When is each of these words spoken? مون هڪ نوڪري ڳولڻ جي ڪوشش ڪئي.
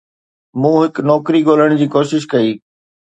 مون 0.59 0.73
هڪ 0.83 0.93
نوڪري 1.09 1.41
ڳولڻ 1.47 1.69
جي 1.81 1.87
ڪوشش 1.95 2.23
ڪئي. 2.31 2.49